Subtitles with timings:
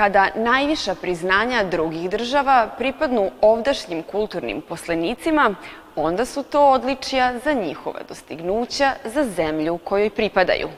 [0.00, 5.54] Kada najviša priznanja drugih država pripadnu ovdašnjim kulturnim poslenicima,
[5.96, 10.68] onda su to odličija za njihova dostignuća za zemlju kojoj pripadaju.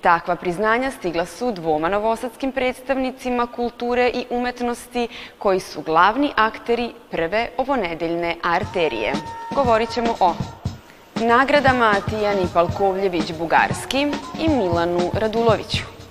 [0.00, 5.08] Takva priznanja stigla su dvoma novosadskim predstavnicima kulture i umetnosti
[5.38, 9.12] koji su glavni akteri prve ovonedeljne arterije.
[9.54, 10.34] Govorit ćemo o
[11.14, 16.01] nagradama Tijani Palkovljević-Bugarski i Milanu Raduloviću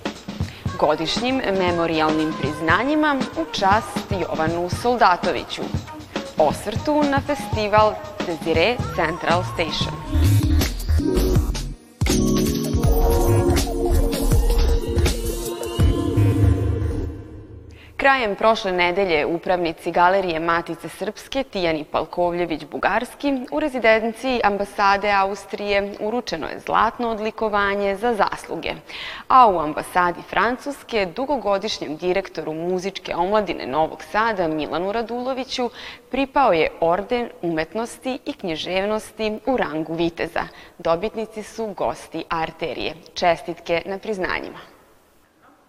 [0.82, 5.62] godišnjim memorialnim priznanjima u čast Jovanu Soldatoviću,
[6.38, 7.94] osvrtu na festival
[8.26, 10.41] Desire Central Station.
[18.02, 26.58] Krajem prošle nedelje upravnici Galerije Matice Srpske Tijani Palkovljević-Bugarski u rezidenciji ambasade Austrije uručeno je
[26.58, 28.74] zlatno odlikovanje za zasluge,
[29.28, 35.70] a u ambasadi Francuske dugogodišnjem direktoru muzičke omladine Novog Sada Milanu Raduloviću
[36.10, 40.42] pripao je orden umetnosti i književnosti u rangu viteza.
[40.78, 42.94] Dobitnici su gosti arterije.
[43.14, 44.71] Čestitke na priznanjima.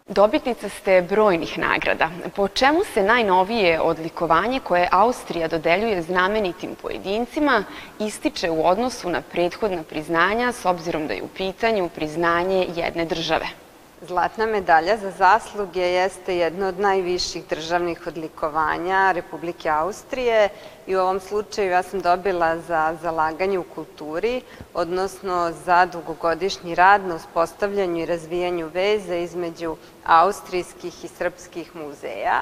[0.07, 2.09] Dobitnica ste brojnih nagrada.
[2.35, 7.63] Po čemu se najnovije odlikovanje koje Austrija dodeljuje znamenitim pojedincima
[7.99, 13.62] ističe u odnosu na prethodna priznanja s obzirom da je u pitanju priznanje jedne države?
[14.07, 20.49] Zlatna medalja za zasluge jeste jedno od najviših državnih odlikovanja Republike Austrije
[20.87, 24.41] i u ovom slučaju ja sam dobila za zalaganje u kulturi,
[24.73, 32.41] odnosno za dugogodišnji rad na uspostavljanju i razvijanju veze između austrijskih i srpskih muzeja.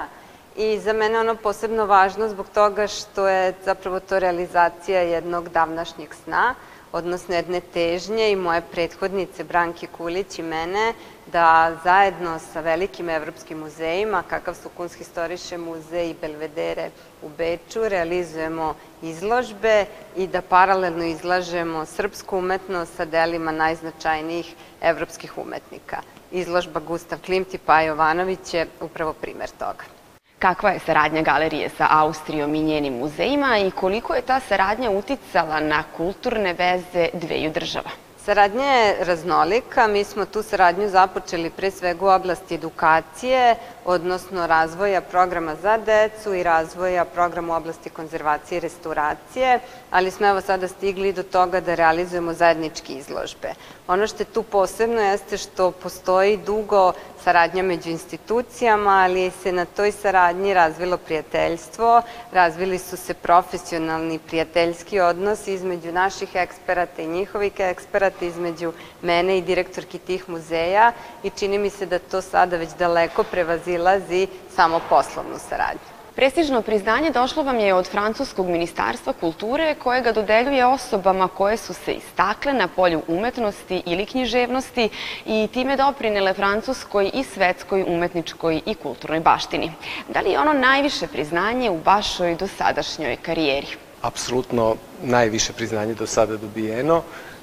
[0.56, 6.14] I za mene ono posebno važno zbog toga što je zapravo to realizacija jednog davnašnjeg
[6.24, 6.54] sna,
[6.92, 10.92] odnosno jedne težnje i moje prethodnice Branke Kulić i mene
[11.32, 16.90] da zajedno sa velikim evropskim muzejima, kakav su Kunsthistorische muzej i Belvedere
[17.22, 19.86] u Beču, realizujemo izložbe
[20.16, 26.02] i da paralelno izlažemo srpsku umetnost sa delima najznačajnijih evropskih umetnika.
[26.30, 30.01] Izložba Gustav Klimt i Paja Jovanović je upravo primer toga.
[30.42, 35.60] Kakva je saradnja galerije sa Austrijom i njenim muzejima i koliko je ta saradnja uticala
[35.60, 37.90] na kulturne veze dveju država?
[38.24, 39.86] Saradnja je raznolika.
[39.86, 46.34] Mi smo tu saradnju započeli pre svega u oblasti edukacije, odnosno razvoja programa za decu
[46.34, 49.58] i razvoja programa u oblasti konzervacije i restauracije,
[49.90, 53.54] ali smo evo sada stigli do toga da realizujemo zajedničke izložbe.
[53.88, 56.92] Ono što je tu posebno jeste što postoji dugo
[57.24, 62.02] saradnja među institucijama, ali se na toj saradnji razvilo prijateljstvo,
[62.32, 69.42] razvili su se profesionalni prijateljski odnos između naših eksperata i njihovih eksperata, između mene i
[69.42, 70.92] direktorki tih muzeja
[71.22, 75.92] i čini mi se da to sada već daleko prevazilazi samo poslovnu saradnju.
[76.16, 81.74] Prestižno priznanje došlo vam je od Francuskog ministarstva kulture koje ga dodeljuje osobama koje su
[81.74, 84.88] se istakle na polju umetnosti ili književnosti
[85.26, 89.72] i time doprinele francuskoj i svetskoj umetničkoj i kulturnoj baštini.
[90.08, 93.66] Da li je ono najviše priznanje u vašoj dosadašnjoj karijeri?
[94.02, 97.02] Apsolutno najviše priznanje do sada dobijeno.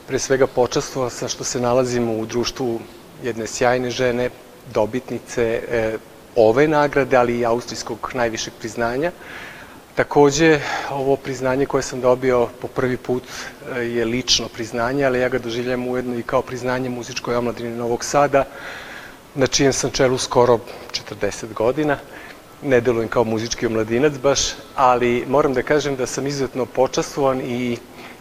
[0.10, 2.80] Pre svega počastvo sa što se nalazimo u društvu
[3.24, 4.30] jedne sjajne žene,
[4.74, 5.98] dobitnice e,
[6.36, 9.12] ove nagrade, ali i austrijskog najvišeg priznanja.
[9.96, 10.60] Takođe,
[10.90, 13.24] ovo priznanje koje sam dobio po prvi put
[13.76, 18.04] e, je lično priznanje, ali ja ga doživljam ujedno i kao priznanje muzičkoj omladini Novog
[18.04, 18.46] Sada,
[19.36, 20.60] na čijem sam čelu skoro
[21.22, 21.98] 40 godina.
[22.64, 24.40] Ne delujem kao muzički omladinac baš,
[24.76, 27.78] ali moram da kažem da sam izuzetno počastvovan i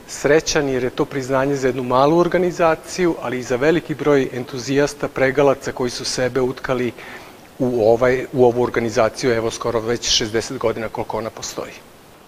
[0.08, 5.08] srećan jer je to priznanje za jednu malu organizaciju, ali i za veliki broj entuzijasta,
[5.08, 6.92] pregalaca koji su sebe utkali
[7.58, 11.72] u, ovaj, u ovu organizaciju, evo skoro već 60 godina koliko ona postoji.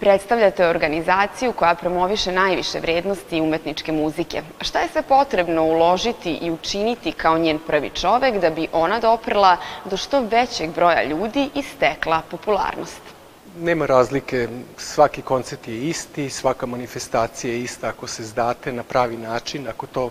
[0.00, 4.42] Predstavljate organizaciju koja promoviše najviše vrednosti umetničke muzike.
[4.60, 9.56] Šta je sve potrebno uložiti i učiniti kao njen prvi čovek da bi ona doprla
[9.84, 13.09] do što većeg broja ljudi i stekla popularnost?
[13.58, 19.16] Nema razlike, svaki koncert je isti, svaka manifestacija je ista ako se zdate na pravi
[19.16, 20.10] način, ako to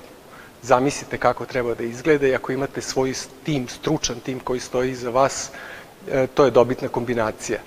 [0.62, 3.14] zamislite kako treba da izgleda i ako imate svoj
[3.44, 5.50] tim, stručan tim koji stoji iza vas,
[6.12, 7.60] e, to je dobitna kombinacija.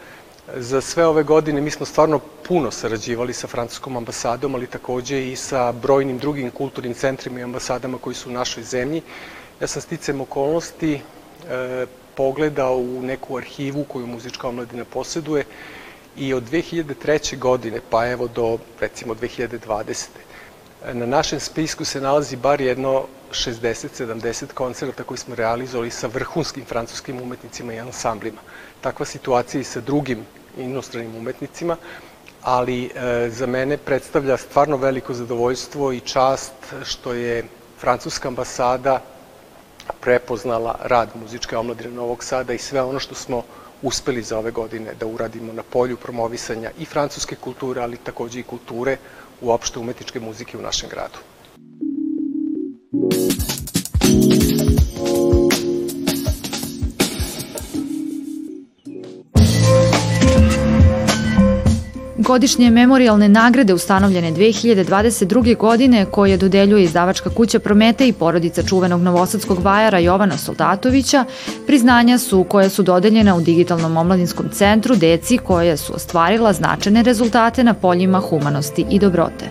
[0.57, 5.37] Za sve ove godine mi smo stvarno puno sarađivali sa francuskom ambasadom, ali takođe i
[5.37, 9.03] sa brojnim drugim kulturnim centrima i ambasadama koji su u našoj zemlji.
[9.61, 11.01] Ja sam sticam okolnosti
[12.15, 15.45] pogledao u neku arhivu koju muzička omladina poseduje
[16.17, 17.39] i od 2003.
[17.39, 20.07] godine pa evo do recimo 2020
[20.93, 27.21] Na našem spisku se nalazi bar jedno 60-70 koncerta koji smo realizovali sa vrhunskim francuskim
[27.23, 28.41] umetnicima i ansamblima.
[28.81, 30.27] takva situacija i sa drugim
[30.59, 31.77] inostranim umetnicima,
[32.43, 36.53] ali e, za mene predstavlja stvarno veliko zadovoljstvo i čast
[36.85, 37.45] što je
[37.79, 39.01] Francuska ambasada
[40.01, 43.43] prepoznala rad muzičke omladine Novog Sada i sve ono što smo
[43.83, 48.43] uspeli za ove godine da uradimo na polju promovisanja i francuske kulture, ali takođe i
[48.43, 48.97] kulture
[49.41, 51.32] uopšte umetničke muzike u našem gradu.
[62.23, 65.57] Godišnje memorialne nagrade ustanovljene 2022.
[65.57, 71.25] godine koje dodeljuje izdavačka kuća Promete i porodica čuvenog novosadskog vajara Jovana Soldatovića,
[71.67, 77.65] priznanja su koje su dodeljena u Digitalnom omladinskom centru deci koje su ostvarila značajne rezultate
[77.65, 79.51] na poljima humanosti i dobrote.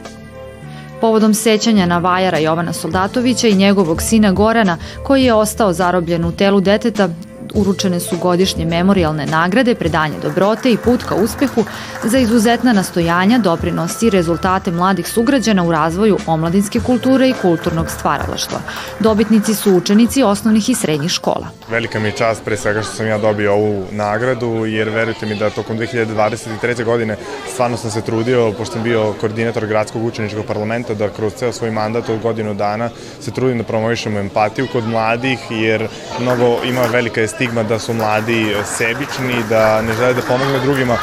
[1.01, 6.31] Povodom sećanja na vajara Jovana Soldatovića i njegovog sina Gorana, koji je ostao zarobljen u
[6.31, 7.09] telu deteta,
[7.53, 11.63] uručene su godišnje memorialne nagrade, predanje dobrote i put ka uspehu
[12.03, 18.59] za izuzetna nastojanja, doprinos i rezultate mladih sugrađana u razvoju omladinske kulture i kulturnog stvaralaštva.
[19.00, 21.48] Dobitnici su učenici osnovnih i srednjih škola.
[21.69, 25.36] Velika mi je čast pre svega što sam ja dobio ovu nagradu, jer verujte mi
[25.36, 26.83] da tokom 2023.
[26.83, 27.18] godine
[27.54, 31.71] stvarno sam se trudio, pošto sam bio koordinator gradskog učeničkog parlamenta, da kroz ceo svoj
[31.71, 32.89] mandat od godinu dana
[33.19, 35.88] se trudim da promovišemo empatiju kod mladih, jer
[36.19, 40.97] mnogo ima velika estika stigma da su mladi sebični, da ne žele da pomogne drugima.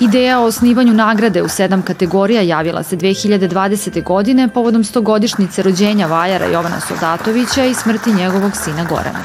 [0.00, 4.02] Ideja o osnivanju nagrade u sedam kategorija javila se 2020.
[4.02, 9.24] godine povodom stogodišnjice rođenja vajara Jovana Soldatovića i smrti njegovog sina Gorana.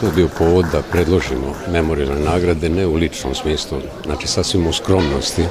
[0.00, 4.72] To je bio povod da predložimo memorialne nagrade, ne u ličnom smislu, znači sasvim u
[4.72, 5.44] skromnosti,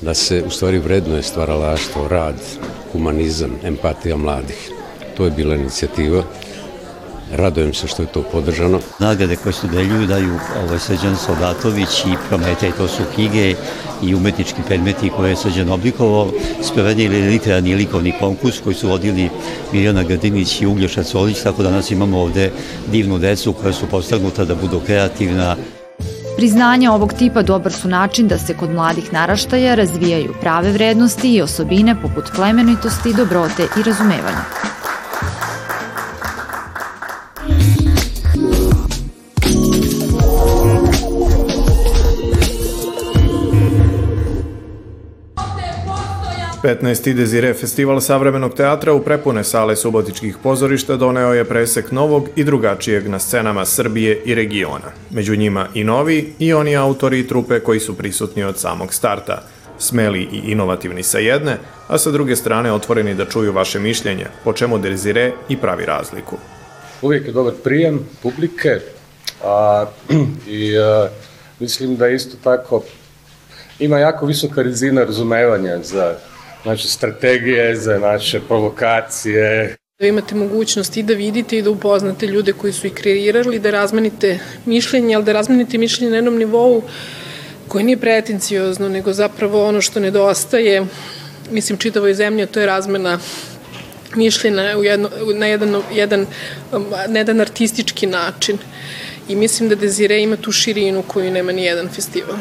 [0.00, 2.40] da se u stvari vredno je stvaralaštvo, rad,
[2.92, 4.70] humanizam, empatija mladih.
[5.16, 6.22] To je bila inicijativa
[7.32, 8.80] Radojem se što je to podržano.
[8.98, 13.54] Nagrade koje se deljuju daju ovaj, Srđan Soldatović i Prometej, to su knjige
[14.02, 16.30] i umetnički predmeti koje je Srđan oblikovao.
[16.62, 19.30] Sprovedili literarni likovni konkurs koji su vodili
[19.72, 22.50] Mirjana Grdinić i Uglješa Colić, tako da danas imamo ovde
[22.92, 25.56] divnu decu koja su postignuta da budu kreativna.
[26.36, 31.42] Priznanja ovog tipa dobar su način da se kod mladih naraštaja razvijaju prave vrednosti i
[31.42, 34.65] osobine poput plemenitosti, dobrote i razumevanja.
[46.66, 47.14] 15.
[47.14, 53.08] Dezire festival savremenog teatra u prepune sale subotičkih pozorišta doneo je presek novog i drugačijeg
[53.08, 54.90] na scenama Srbije i regiona.
[55.10, 59.42] Među njima i novi i oni autori i trupe koji su prisutni od samog starta.
[59.78, 61.58] Smeli i inovativni sa jedne,
[61.88, 66.36] a sa druge strane otvoreni da čuju vaše mišljenje, po čemu Dezire i pravi razliku.
[67.02, 68.80] Uvijek je dobar prijem publike
[69.44, 69.86] a,
[70.48, 71.08] i a,
[71.60, 72.82] mislim da isto tako
[73.78, 76.16] ima jako visoka rezina razumevanja za
[76.66, 79.76] naše strategije, za naše provokacije.
[80.00, 83.70] Da imate mogućnost i da vidite i da upoznate ljude koji su i kreirali, da
[83.70, 86.82] razmenite mišljenje, ali da razmenite mišljenje na jednom nivou
[87.68, 90.86] koje nije pretenciozno, nego zapravo ono što nedostaje,
[91.50, 93.18] mislim, čitavoj zemlji, to je razmena
[94.14, 96.26] mišljenja u jedno, na jedan, jedan,
[97.08, 98.58] na jedan artistički način.
[99.28, 102.36] I mislim da Desire ima tu širinu koju nema ni jedan festival.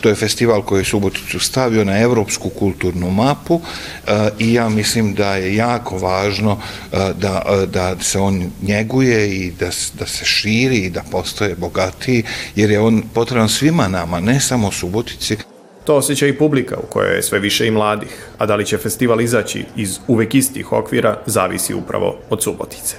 [0.00, 3.60] To je festival koji je Suboticu stavio na evropsku kulturnu mapu
[4.06, 6.60] e, i ja mislim da je jako važno
[6.92, 11.54] e, da, e, da se on njeguje i da, da se širi i da postoje
[11.54, 12.24] bogatiji,
[12.56, 15.36] jer je on potreban svima nama, ne samo Subotici.
[15.84, 18.78] To osjeća i publika u kojoj je sve više i mladih, a da li će
[18.78, 22.96] festival izaći iz uvek istih okvira zavisi upravo od Subotice.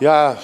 [0.00, 0.36] Ja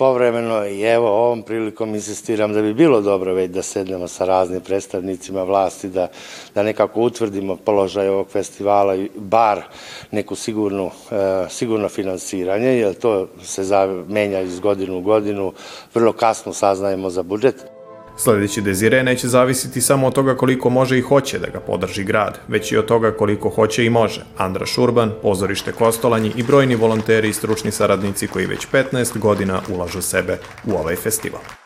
[0.00, 4.60] povremeno i evo ovom prilikom insistiram da bi bilo dobro već da sednemo sa raznim
[4.60, 6.08] predstavnicima vlasti, da,
[6.54, 9.62] da nekako utvrdimo položaj ovog festivala i bar
[10.10, 13.62] neku sigurnu, e, sigurno finansiranje, jer to se
[14.08, 15.52] menja iz godinu u godinu,
[15.94, 17.79] vrlo kasno saznajemo za budžet.
[18.22, 22.38] Sledeći Dezire neće zavisiti samo od toga koliko može i hoće da ga podrži grad,
[22.48, 24.24] već i od toga koliko hoće i može.
[24.38, 30.02] Andra Šurban, pozorište Kostolanji i brojni volonteri i stručni saradnici koji već 15 godina ulažu
[30.02, 31.59] sebe u ovaj festival.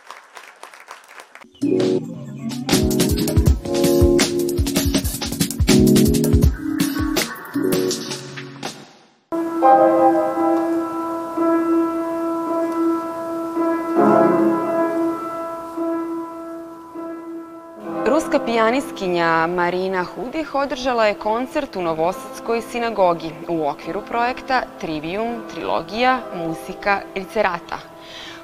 [18.47, 27.01] Pijanistkinja Marina Hudih održala je koncert u Novosadskoj sinagogi u okviru projekta Trivium, Trilogija, Musika,
[27.17, 27.79] Licerata.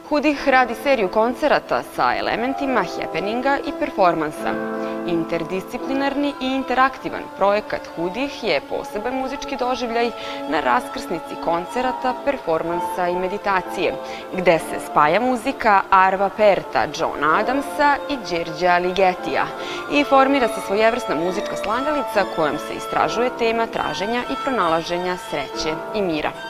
[0.09, 4.80] Hudih radi seriju koncerata sa elementima happeninga i performansa.
[5.07, 10.11] Interdisciplinarni i interaktivan projekat Hudih je poseban muzički doživljaj
[10.49, 13.95] na raskrsnici koncerata, performansa i meditacije,
[14.37, 19.47] gde se spaja muzika Arva Perta, John Adamsa i Đerđa Ligetija
[19.93, 26.03] i formira se svojevrsna muzička slagalica kojom se istražuje tema traženja i pronalaženja sreće i
[26.03, 26.50] mira.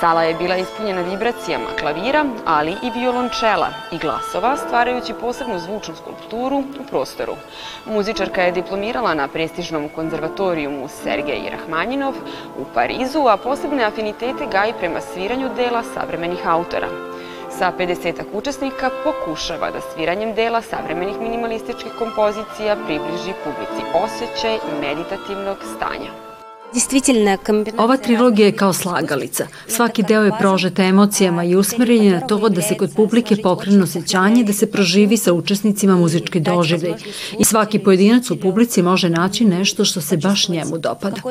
[0.00, 6.58] Sala je bila ispunjena vibracijama klavira, ali i violončela i glasova, stvarajući posebnu zvučnu skulpturu
[6.58, 7.32] u prostoru.
[7.86, 12.14] Muzičarka je diplomirala na prestižnom konzervatorijumu Sergej Rahmanjinov
[12.58, 16.88] u Parizu, a posebne afinitete gaji prema sviranju dela savremenih autora.
[17.50, 26.35] Sa 50 učesnika pokušava da sviranjem dela savremenih minimalističkih kompozicija približi publici osjećaj meditativnog stanja.
[27.78, 29.46] Ova trilogija je kao slagalica.
[29.68, 33.82] Svaki deo je prožet emocijama i usmeren je na to da se kod publike pokrene
[33.82, 36.94] osjećanje da se proživi sa učesnicima muzički doživljaj.
[37.38, 41.22] I svaki pojedinac u publici može naći nešto što se baš njemu dopada.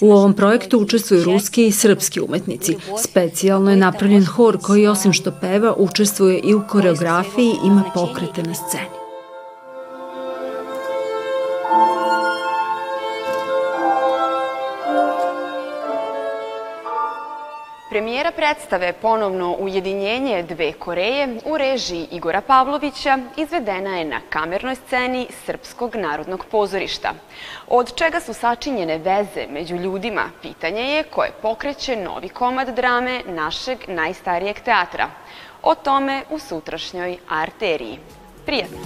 [0.00, 2.76] U ovom projektu učestvuju ruski i srpski umetnici.
[3.02, 8.42] Specijalno je napravljen hor koji osim što peva učestvuje i u koreografiji i ima pokrete
[8.42, 9.03] na sceni.
[17.94, 25.26] Premijera predstave Ponovno ujedinjenje dve Koreje u režiji Igora Pavlovića izvedena je na kamernoj sceni
[25.44, 27.12] Srpskog narodnog pozorišta.
[27.68, 33.78] Od čega su sačinjene veze među ljudima, pitanje je koje pokreće novi komad drame našeg
[33.88, 35.08] najstarijeg teatra.
[35.62, 37.98] O tome u sutrašnjoj arteriji.
[38.46, 38.78] Prijetno!